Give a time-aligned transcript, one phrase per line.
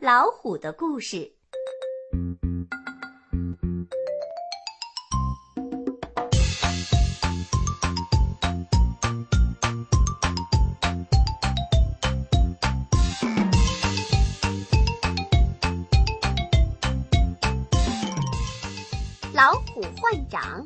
[0.00, 1.32] 老虎的故事。
[19.34, 20.64] 老虎换掌。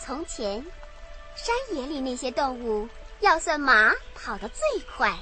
[0.00, 0.62] 从前，
[1.36, 2.88] 山野里那些动物
[3.20, 4.60] 要算马跑得最
[4.96, 5.12] 快，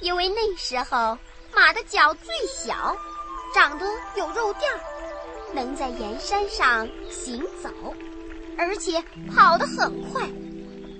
[0.00, 1.16] 因为那时候
[1.54, 2.96] 马的脚最小，
[3.54, 4.80] 长得有肉垫儿，
[5.54, 7.70] 能在岩山上行走，
[8.58, 9.00] 而且
[9.32, 10.28] 跑得很快。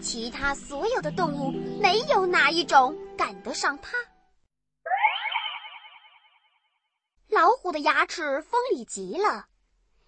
[0.00, 1.50] 其他所有的动物
[1.80, 3.98] 没有哪一种赶得上它。
[7.28, 9.46] 老虎的牙齿锋利极了，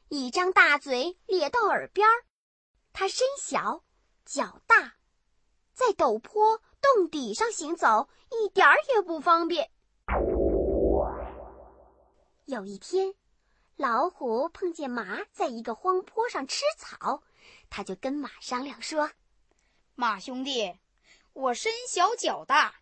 [0.08, 2.24] 一张大嘴咧到耳边儿。
[2.94, 3.82] 它身小，
[4.24, 4.94] 脚大，
[5.72, 9.70] 在陡坡洞底上行走一点儿也不方便。
[12.44, 13.14] 有一天，
[13.76, 17.22] 老虎碰见马在一个荒坡上吃草，
[17.68, 19.10] 他就跟马商量说。
[19.94, 20.78] 马兄弟，
[21.32, 22.76] 我身小脚大，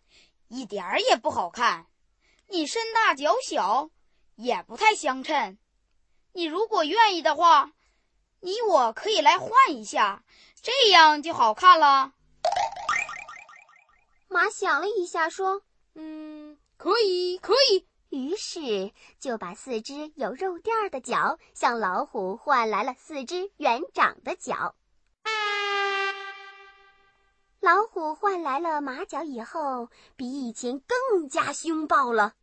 [0.47, 1.87] 一点儿也不好看；
[2.47, 3.89] 你身大脚小，
[4.35, 5.57] 也不太相称。
[6.33, 7.73] 你如果愿意的话，
[8.39, 10.23] 你我可以来换一下，
[10.61, 12.13] 这样就好看了。
[14.27, 15.63] 马想了一下，说
[15.95, 24.75] ：“嗯，可以，可以。”于是就把四只有肉垫的脚向老虎换来了四只圆掌的脚。
[27.61, 32.33] 老虎换来了马脚以后，比以前更加凶暴了。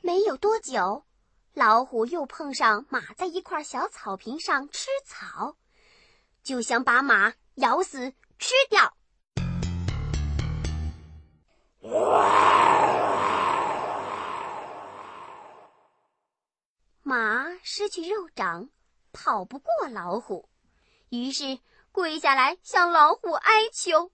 [0.00, 1.04] 没有多久，
[1.54, 5.56] 老虎又碰上马在一块小草坪上吃草，
[6.42, 8.94] 就想把马咬死吃掉。
[17.02, 18.68] 马失去肉掌。
[19.10, 20.48] 跑不过老虎，
[21.08, 21.58] 于是
[21.90, 24.12] 跪下来向老虎哀求。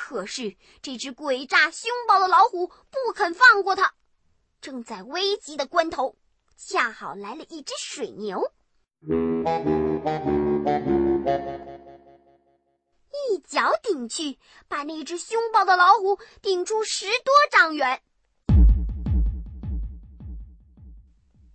[0.00, 3.92] 可是这只诡诈凶暴的老虎不肯放过他。
[4.60, 6.16] 正在危急的关头，
[6.56, 8.52] 恰好来了一只水牛，
[13.10, 14.38] 一脚顶去，
[14.68, 18.00] 把那只凶暴的老虎顶出十多丈远。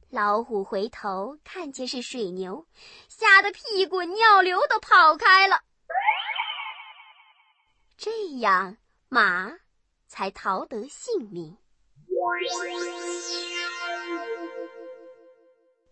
[0.09, 2.67] 老虎回头看见是水牛，
[3.07, 5.61] 吓得屁滚尿流的跑开了。
[8.03, 8.75] 这样
[9.07, 9.49] 马
[10.09, 11.55] 才逃得性命。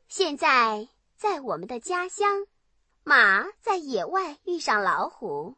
[0.09, 2.47] 现在在我们的家乡，
[3.05, 5.55] 马在野外遇上老虎，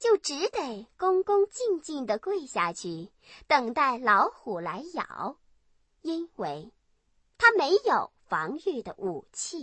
[0.00, 3.12] 就只得恭恭敬敬地跪下去，
[3.46, 5.38] 等待老虎来咬，
[6.02, 6.72] 因为。
[7.38, 9.62] 它没有防御的武器。